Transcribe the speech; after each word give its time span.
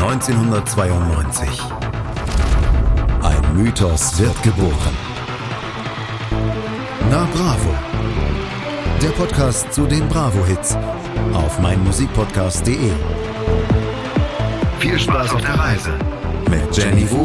1992. 0.00 1.48
Ein 3.20 3.56
Mythos 3.56 4.16
wird 4.16 4.40
geboren. 4.44 4.96
Na 7.10 7.26
Bravo. 7.34 7.74
Der 9.02 9.08
Podcast 9.08 9.72
zu 9.72 9.88
den 9.88 10.08
Bravo-Hits 10.08 10.76
auf 11.32 11.58
meinmusikpodcast.de. 11.58 12.92
Viel 14.78 14.98
Spaß 15.00 15.32
auf 15.34 15.40
der 15.40 15.58
Reise 15.58 15.98
mit 16.48 16.76
Jenny 16.76 17.10
Wu 17.10 17.24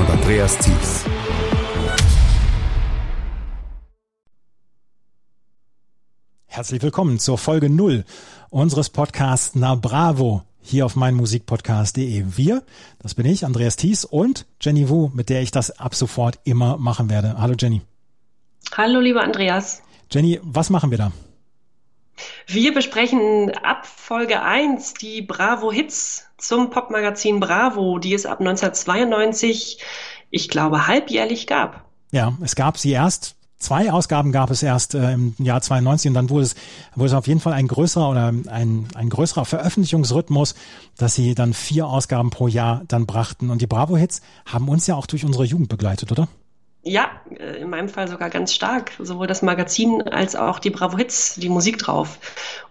und 0.00 0.10
Andreas 0.10 0.56
Thies. 0.56 1.04
Herzlich 6.46 6.80
willkommen 6.80 7.18
zur 7.18 7.36
Folge 7.36 7.68
0 7.68 8.04
unseres 8.48 8.88
Podcasts 8.88 9.54
Na 9.54 9.74
Bravo 9.74 10.47
hier 10.60 10.86
auf 10.86 10.96
meinmusikpodcast.de. 10.96 12.24
Wir, 12.36 12.62
das 12.98 13.14
bin 13.14 13.26
ich, 13.26 13.44
Andreas 13.44 13.76
Thies 13.76 14.04
und 14.04 14.46
Jenny 14.60 14.88
Wu, 14.88 15.10
mit 15.14 15.28
der 15.28 15.42
ich 15.42 15.50
das 15.50 15.78
ab 15.78 15.94
sofort 15.94 16.38
immer 16.44 16.76
machen 16.78 17.10
werde. 17.10 17.36
Hallo 17.38 17.54
Jenny. 17.58 17.82
Hallo 18.76 19.00
lieber 19.00 19.22
Andreas. 19.22 19.82
Jenny, 20.10 20.40
was 20.42 20.70
machen 20.70 20.90
wir 20.90 20.98
da? 20.98 21.12
Wir 22.46 22.74
besprechen 22.74 23.52
ab 23.62 23.86
Folge 23.86 24.42
1 24.42 24.94
die 24.94 25.22
Bravo 25.22 25.70
Hits 25.70 26.26
zum 26.36 26.70
Popmagazin 26.70 27.40
Bravo, 27.40 27.98
die 27.98 28.14
es 28.14 28.26
ab 28.26 28.40
1992, 28.40 29.78
ich 30.30 30.48
glaube, 30.48 30.86
halbjährlich 30.86 31.46
gab. 31.46 31.84
Ja, 32.10 32.36
es 32.42 32.56
gab 32.56 32.78
sie 32.78 32.92
erst 32.92 33.37
Zwei 33.58 33.90
Ausgaben 33.90 34.30
gab 34.30 34.50
es 34.50 34.62
erst 34.62 34.94
äh, 34.94 35.12
im 35.12 35.34
Jahr 35.38 35.60
92 35.60 36.10
und 36.10 36.14
dann 36.14 36.30
wurde 36.30 36.44
es, 36.44 36.54
wurde 36.94 37.08
es 37.08 37.14
auf 37.14 37.26
jeden 37.26 37.40
Fall 37.40 37.54
ein 37.54 37.66
größerer 37.66 38.08
oder 38.08 38.28
ein, 38.28 38.86
ein 38.94 39.08
größerer 39.08 39.44
Veröffentlichungsrhythmus, 39.44 40.54
dass 40.96 41.16
sie 41.16 41.34
dann 41.34 41.52
vier 41.54 41.88
Ausgaben 41.88 42.30
pro 42.30 42.46
Jahr 42.46 42.82
dann 42.86 43.06
brachten. 43.06 43.50
Und 43.50 43.60
die 43.60 43.66
Bravo-Hits 43.66 44.22
haben 44.46 44.68
uns 44.68 44.86
ja 44.86 44.94
auch 44.94 45.06
durch 45.06 45.24
unsere 45.24 45.44
Jugend 45.44 45.68
begleitet, 45.68 46.12
oder? 46.12 46.28
Ja, 46.82 47.10
äh, 47.36 47.60
in 47.60 47.70
meinem 47.70 47.88
Fall 47.88 48.06
sogar 48.06 48.30
ganz 48.30 48.54
stark. 48.54 48.92
Sowohl 49.00 49.26
das 49.26 49.42
Magazin 49.42 50.02
als 50.02 50.36
auch 50.36 50.60
die 50.60 50.70
Bravo 50.70 50.96
Hits, 50.96 51.34
die 51.34 51.48
Musik 51.48 51.78
drauf. 51.78 52.18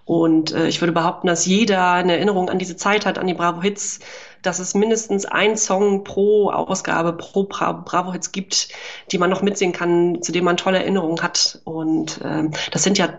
Und 0.06 0.54
äh, 0.54 0.68
ich 0.68 0.82
würde 0.82 0.94
behaupten, 0.94 1.28
dass 1.28 1.46
jeder 1.46 1.92
eine 1.92 2.14
Erinnerung 2.14 2.50
an 2.50 2.60
diese 2.60 2.78
Zeit 2.78 3.06
hat, 3.06 3.18
an 3.18 3.28
die 3.28 3.34
Bravo 3.34 3.62
Hits, 3.62 4.00
dass 4.42 4.60
es 4.60 4.74
mindestens 4.74 5.26
ein 5.26 5.58
Song 5.58 6.04
pro 6.04 6.50
Ausgabe, 6.50 7.14
pro 7.14 7.44
Bra 7.44 7.72
Bravo 7.72 8.14
Hits 8.14 8.32
gibt, 8.32 8.70
die 9.12 9.18
man 9.18 9.30
noch 9.30 9.42
mitsingen 9.42 9.76
kann, 9.76 10.22
zu 10.22 10.32
dem 10.32 10.44
man 10.44 10.58
tolle 10.58 10.80
Erinnerungen 10.80 11.22
hat. 11.22 11.60
Und 11.64 12.20
ähm, 12.24 12.52
das 12.72 12.84
sind 12.84 12.98
ja 12.98 13.10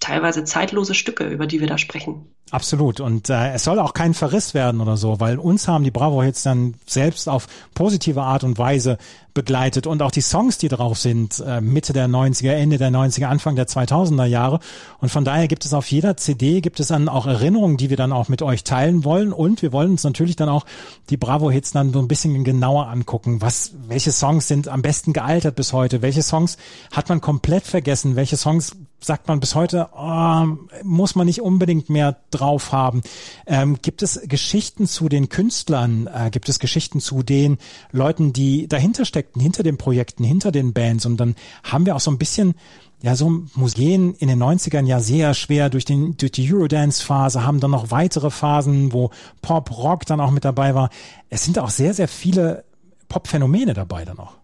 teilweise 0.00 0.44
zeitlose 0.44 0.94
Stücke, 0.94 1.24
über 1.24 1.46
die 1.46 1.60
wir 1.60 1.66
da 1.66 1.78
sprechen. 1.78 2.26
Absolut. 2.50 3.00
Und 3.00 3.28
äh, 3.28 3.52
es 3.52 3.64
soll 3.64 3.78
auch 3.78 3.92
kein 3.92 4.14
Verriss 4.14 4.54
werden 4.54 4.80
oder 4.80 4.96
so, 4.96 5.20
weil 5.20 5.38
uns 5.38 5.68
haben 5.68 5.84
die 5.84 5.90
Bravo-Hits 5.90 6.42
dann 6.44 6.74
selbst 6.86 7.28
auf 7.28 7.46
positive 7.74 8.22
Art 8.22 8.42
und 8.42 8.56
Weise 8.56 8.96
begleitet 9.34 9.86
und 9.86 10.02
auch 10.02 10.10
die 10.10 10.22
Songs, 10.22 10.56
die 10.58 10.68
drauf 10.68 10.98
sind, 10.98 11.40
äh, 11.46 11.60
Mitte 11.60 11.92
der 11.92 12.08
90er, 12.08 12.52
Ende 12.52 12.78
der 12.78 12.90
90er, 12.90 13.26
Anfang 13.26 13.54
der 13.54 13.68
2000er 13.68 14.24
Jahre. 14.24 14.60
Und 14.98 15.10
von 15.10 15.24
daher 15.24 15.46
gibt 15.46 15.64
es 15.64 15.74
auf 15.74 15.90
jeder 15.90 16.16
CD, 16.16 16.60
gibt 16.60 16.80
es 16.80 16.88
dann 16.88 17.08
auch 17.08 17.26
Erinnerungen, 17.26 17.76
die 17.76 17.90
wir 17.90 17.96
dann 17.96 18.12
auch 18.12 18.28
mit 18.28 18.40
euch 18.40 18.64
teilen 18.64 19.04
wollen. 19.04 19.32
Und 19.32 19.62
wir 19.62 19.72
wollen 19.72 19.92
uns 19.92 20.04
natürlich 20.04 20.36
dann 20.36 20.48
auch 20.48 20.64
die 21.10 21.18
Bravo-Hits 21.18 21.72
dann 21.72 21.92
so 21.92 21.98
ein 21.98 22.08
bisschen 22.08 22.42
genauer 22.44 22.88
angucken. 22.88 23.42
Was, 23.42 23.72
welche 23.86 24.10
Songs 24.10 24.48
sind 24.48 24.68
am 24.68 24.80
besten 24.80 25.12
gealtert 25.12 25.54
bis 25.54 25.72
heute? 25.72 26.02
Welche 26.02 26.22
Songs 26.22 26.56
hat 26.92 27.08
man 27.10 27.20
komplett 27.20 27.64
vergessen? 27.64 28.16
Welche 28.16 28.36
Songs 28.38 28.74
sagt 29.00 29.28
man 29.28 29.40
bis 29.40 29.54
heute, 29.54 29.88
oh, 29.96 30.44
muss 30.82 31.14
man 31.14 31.26
nicht 31.26 31.40
unbedingt 31.40 31.88
mehr 31.88 32.16
drauf 32.30 32.72
haben. 32.72 33.02
Ähm, 33.46 33.78
gibt 33.80 34.02
es 34.02 34.20
Geschichten 34.26 34.86
zu 34.86 35.08
den 35.08 35.28
Künstlern? 35.28 36.08
Äh, 36.12 36.30
gibt 36.30 36.48
es 36.48 36.58
Geschichten 36.58 37.00
zu 37.00 37.22
den 37.22 37.58
Leuten, 37.92 38.32
die 38.32 38.68
dahinter 38.68 39.04
steckten, 39.04 39.40
hinter 39.40 39.62
den 39.62 39.78
Projekten, 39.78 40.24
hinter 40.24 40.52
den 40.52 40.72
Bands? 40.72 41.06
Und 41.06 41.18
dann 41.18 41.36
haben 41.62 41.86
wir 41.86 41.94
auch 41.96 42.00
so 42.00 42.10
ein 42.10 42.18
bisschen 42.18 42.54
ja, 43.00 43.14
so 43.14 43.44
Museen 43.54 44.14
in 44.14 44.28
den 44.28 44.42
90ern 44.42 44.84
ja 44.84 44.98
sehr 44.98 45.34
schwer 45.34 45.70
durch 45.70 45.84
den, 45.84 46.16
durch 46.16 46.32
die 46.32 46.52
Eurodance-Phase, 46.52 47.44
haben 47.44 47.60
dann 47.60 47.70
noch 47.70 47.92
weitere 47.92 48.30
Phasen, 48.30 48.92
wo 48.92 49.10
Pop, 49.40 49.70
Rock 49.78 50.04
dann 50.06 50.20
auch 50.20 50.32
mit 50.32 50.44
dabei 50.44 50.74
war. 50.74 50.90
Es 51.30 51.44
sind 51.44 51.58
auch 51.60 51.70
sehr, 51.70 51.94
sehr 51.94 52.08
viele 52.08 52.64
Pop-Phänomene 53.08 53.72
dabei 53.72 54.04
dann 54.04 54.16
noch. 54.16 54.38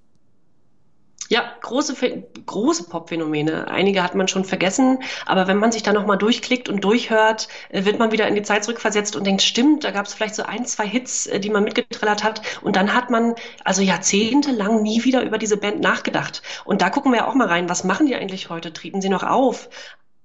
Ja, 1.31 1.43
große, 1.63 1.95
große 2.45 2.85
Pop-Phänomene. 2.85 3.69
Einige 3.69 4.03
hat 4.03 4.15
man 4.15 4.29
schon 4.29 4.45
vergessen, 4.45 4.99
aber 5.25 5.47
wenn 5.47 5.57
man 5.57 5.73
sich 5.73 5.83
da 5.83 5.95
nochmal 5.95 6.19
durchklickt 6.19 6.69
und 6.69 6.85
durchhört, 6.85 7.49
äh, 7.71 7.85
wird 7.87 7.99
man 7.99 8.13
wieder 8.13 8.29
in 8.29 8.35
die 8.35 8.43
Zeit 8.43 8.65
zurückversetzt 8.65 9.17
und 9.17 9.27
denkt, 9.27 9.41
stimmt, 9.41 9.85
da 9.85 9.91
gab 9.91 10.05
es 10.05 10.13
vielleicht 10.13 10.35
so 10.35 10.43
ein, 10.43 10.67
zwei 10.67 10.87
Hits, 10.87 11.27
äh, 11.27 11.41
die 11.41 11.49
man 11.49 11.65
mitgetrillert 11.65 12.25
hat 12.25 12.43
und 12.63 12.77
dann 12.77 12.95
hat 12.95 13.09
man 13.09 13.35
also 13.65 13.81
jahrzehntelang 13.81 14.83
nie 14.83 15.05
wieder 15.05 15.23
über 15.23 15.39
diese 15.39 15.57
Band 15.57 15.81
nachgedacht. 15.81 16.43
Und 16.67 16.83
da 16.83 16.91
gucken 16.91 17.13
wir 17.13 17.27
auch 17.27 17.35
mal 17.35 17.49
rein, 17.49 17.71
was 17.71 17.85
machen 17.85 18.07
die 18.07 18.17
eigentlich 18.17 18.51
heute? 18.51 18.73
Treten 18.73 19.01
sie 19.01 19.09
noch 19.09 19.23
auf? 19.23 19.71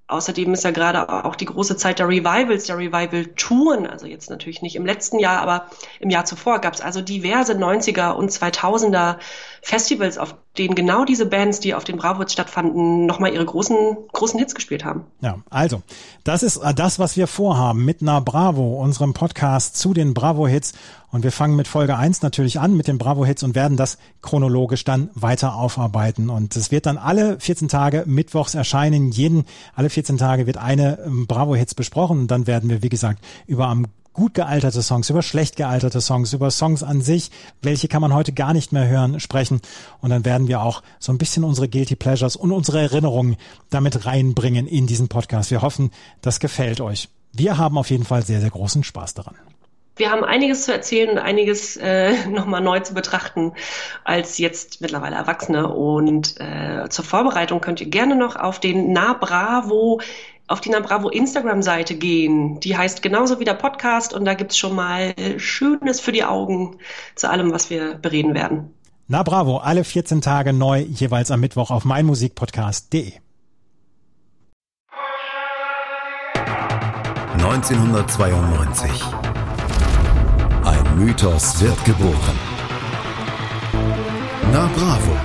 Außerdem 0.10 0.52
ist 0.56 0.64
ja 0.64 0.72
gerade 0.72 1.24
auch 1.24 1.36
die 1.36 1.46
große 1.46 1.78
Zeit 1.78 2.00
der 2.00 2.08
Revivals, 2.08 2.66
der 2.66 2.80
Revival-Touren, 2.80 3.86
also 3.86 4.08
jetzt 4.08 4.32
natürlich 4.32 4.64
nicht 4.64 4.76
im 4.76 4.84
letzten 4.84 5.20
Jahr, 5.20 5.40
aber 5.40 5.68
im 6.00 6.10
Jahr 6.10 6.26
zuvor 6.26 6.60
gab 6.62 6.74
es 6.74 6.82
also 6.82 7.00
diverse 7.02 7.54
90er 7.54 8.14
und 8.14 8.32
2000er 8.32 9.18
Festivals, 9.62 10.18
auf 10.18 10.34
denen 10.58 10.74
genau 10.74 11.06
diese 11.06 11.28
Bands, 11.28 11.60
die 11.60 11.76
auf 11.76 11.84
den 11.84 11.98
Bravo 11.98 12.20
Hits 12.22 12.34
stattfanden, 12.34 13.06
nochmal 13.06 13.34
ihre 13.34 13.46
großen, 13.46 13.98
großen 14.12 14.40
Hits 14.40 14.56
gespielt 14.56 14.84
haben. 14.84 15.06
Ja, 15.22 15.38
also, 15.52 15.84
das 16.24 16.42
ist 16.42 16.58
äh, 16.58 16.74
das, 16.74 16.98
was 16.98 17.16
wir 17.16 17.28
vorhaben 17.28 17.86
mit 17.86 18.02
Na 18.02 18.20
Bravo, 18.20 18.82
unserem 18.82 19.14
Podcast 19.14 19.78
zu 19.78 19.94
den 19.94 20.16
Bravo 20.16 20.48
Hits. 20.48 20.74
Und 21.12 21.24
wir 21.24 21.32
fangen 21.32 21.56
mit 21.56 21.68
Folge 21.68 21.98
1 21.98 22.22
natürlich 22.22 22.60
an 22.60 22.78
mit 22.78 22.88
den 22.88 22.98
Bravo 22.98 23.26
Hits 23.26 23.44
und 23.44 23.56
werden 23.56 23.78
das 23.78 23.98
chronologisch 24.22 24.84
dann 24.84 25.10
weiter 25.16 25.56
aufarbeiten. 25.56 26.30
Und 26.30 26.56
es 26.56 26.72
wird 26.72 26.86
dann 26.86 26.98
alle 26.98 27.40
14 27.40 27.68
Tage 27.68 28.04
mittwochs 28.06 28.54
erscheinen. 28.54 29.12
Jeden, 29.12 29.46
alle 29.74 29.90
14 29.90 30.18
Tage 30.18 30.46
wird 30.46 30.58
eine 30.58 31.00
ähm, 31.06 31.26
Bravo 31.26 31.56
Hits 31.56 31.74
besprochen. 31.74 32.20
Und 32.20 32.32
dann 32.32 32.46
werden 32.46 32.70
wir, 32.70 32.84
wie 32.84 32.90
gesagt, 32.90 33.24
über 33.48 33.68
am 33.68 33.88
gut 34.14 34.34
gealterte 34.34 34.82
Songs, 34.82 35.10
über 35.10 35.22
schlecht 35.22 35.56
gealterte 35.56 36.02
Songs, 36.02 36.34
über 36.34 36.52
Songs 36.52 36.84
an 36.84 37.02
sich, 37.02 37.32
welche 37.62 37.88
kann 37.88 38.02
man 38.02 38.14
heute 38.14 38.34
gar 38.34 38.54
nicht 38.54 38.74
mehr 38.74 38.88
hören, 38.88 39.20
sprechen. 39.20 39.62
Und 40.02 40.10
dann 40.10 40.26
werden 40.26 40.48
wir 40.48 40.62
auch 40.62 40.84
so 41.00 41.12
ein 41.12 41.18
bisschen 41.18 41.44
unsere 41.44 41.70
Guilty 41.70 41.96
Pleasures 41.96 42.36
und 42.36 42.52
unsere 42.52 42.82
Erinnerungen 42.82 43.38
damit 43.70 44.06
reinbringen 44.06 44.68
in 44.68 44.88
diesen 44.88 45.08
Podcast. 45.08 45.52
Wir 45.52 45.62
hoffen, 45.62 45.92
das 46.22 46.40
gefällt 46.40 46.82
euch. 46.82 47.10
Wir 47.32 47.58
haben 47.58 47.78
auf 47.78 47.90
jeden 47.90 48.06
Fall 48.06 48.24
sehr, 48.26 48.42
sehr 48.42 48.50
großen 48.50 48.84
Spaß 48.84 49.14
daran. 49.14 49.36
Wir 50.00 50.12
haben 50.12 50.24
einiges 50.24 50.64
zu 50.64 50.72
erzählen 50.72 51.10
und 51.10 51.18
einiges 51.18 51.76
äh, 51.76 52.26
nochmal 52.30 52.62
neu 52.62 52.80
zu 52.80 52.94
betrachten 52.94 53.52
als 54.06 54.38
jetzt 54.38 54.80
mittlerweile 54.80 55.18
Erwachsene. 55.18 55.68
Und 55.68 56.40
äh, 56.40 56.88
zur 56.90 57.04
Vorbereitung 57.04 57.60
könnt 57.60 57.82
ihr 57.82 57.90
gerne 57.90 58.16
noch 58.16 58.38
auf 58.38 58.60
den 58.60 58.94
Na 58.94 59.14
Bravo 59.14 60.00
auf 60.48 60.62
die 60.62 60.70
Na 60.70 60.80
Bravo 60.80 61.10
Instagram-Seite 61.10 61.96
gehen. 61.96 62.60
Die 62.62 62.76
heißt 62.76 63.04
genauso 63.04 63.40
wie 63.40 63.46
der 63.46 63.54
Podcast 63.54 64.16
und 64.16 64.26
da 64.26 64.34
gibt's 64.34 64.58
schon 64.58 64.74
mal 64.74 65.14
Schönes 65.38 66.00
für 66.00 66.12
die 66.12 66.24
Augen 66.24 66.78
zu 67.14 67.30
allem, 67.30 67.52
was 67.52 67.70
wir 67.70 67.94
bereden 67.94 68.34
werden. 68.34 68.74
Na 69.08 69.22
Bravo, 69.22 69.58
alle 69.58 69.84
14 69.84 70.22
Tage 70.22 70.52
neu, 70.52 70.80
jeweils 70.80 71.30
am 71.30 71.42
Mittwoch 71.42 71.70
auf 71.70 71.86
meinmusikpodcast.de. 71.86 73.14
1992. 77.38 79.19
Mythos 81.00 81.62
wird 81.62 81.86
geboren. 81.86 82.38
Na 84.52 84.70
Bravo. 84.76 85.16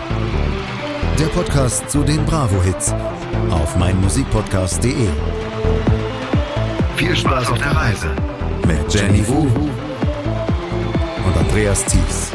Der 1.19 1.27
Podcast 1.27 1.91
zu 1.91 2.05
den 2.05 2.25
Bravo-Hits 2.25 2.95
auf 3.51 3.77
meinmusikpodcast.de. 3.77 5.09
Viel 6.97 7.17
Spaß 7.17 7.51
auf 7.51 7.59
der 7.59 7.75
Reise 7.75 8.15
mit 8.69 8.95
Jenny 8.95 9.27
Wu 9.27 9.49
und 11.27 11.37
Andreas 11.37 11.85
Thies. 11.87 12.34